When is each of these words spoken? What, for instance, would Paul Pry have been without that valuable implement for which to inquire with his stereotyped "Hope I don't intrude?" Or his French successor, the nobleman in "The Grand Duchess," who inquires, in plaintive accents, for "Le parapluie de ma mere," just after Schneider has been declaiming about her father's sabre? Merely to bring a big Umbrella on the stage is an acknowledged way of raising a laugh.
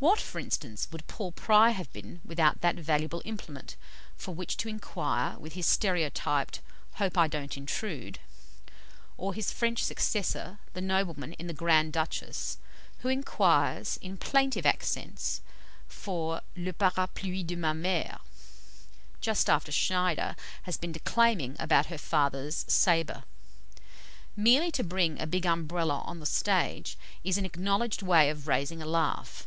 What, 0.00 0.20
for 0.20 0.38
instance, 0.38 0.86
would 0.92 1.06
Paul 1.06 1.32
Pry 1.32 1.70
have 1.70 1.90
been 1.94 2.20
without 2.26 2.60
that 2.60 2.74
valuable 2.76 3.22
implement 3.24 3.74
for 4.18 4.34
which 4.34 4.58
to 4.58 4.68
inquire 4.68 5.38
with 5.38 5.54
his 5.54 5.64
stereotyped 5.64 6.60
"Hope 6.96 7.16
I 7.16 7.26
don't 7.26 7.56
intrude?" 7.56 8.18
Or 9.16 9.32
his 9.32 9.50
French 9.50 9.82
successor, 9.82 10.58
the 10.74 10.82
nobleman 10.82 11.32
in 11.38 11.46
"The 11.46 11.54
Grand 11.54 11.94
Duchess," 11.94 12.58
who 12.98 13.08
inquires, 13.08 13.96
in 14.02 14.18
plaintive 14.18 14.66
accents, 14.66 15.40
for 15.88 16.42
"Le 16.54 16.74
parapluie 16.74 17.42
de 17.42 17.56
ma 17.56 17.72
mere," 17.72 18.18
just 19.22 19.48
after 19.48 19.72
Schneider 19.72 20.36
has 20.64 20.76
been 20.76 20.92
declaiming 20.92 21.56
about 21.58 21.86
her 21.86 21.96
father's 21.96 22.66
sabre? 22.68 23.24
Merely 24.36 24.70
to 24.72 24.84
bring 24.84 25.18
a 25.18 25.26
big 25.26 25.46
Umbrella 25.46 26.02
on 26.04 26.20
the 26.20 26.26
stage 26.26 26.98
is 27.24 27.38
an 27.38 27.46
acknowledged 27.46 28.02
way 28.02 28.28
of 28.28 28.46
raising 28.46 28.82
a 28.82 28.86
laugh. 28.86 29.46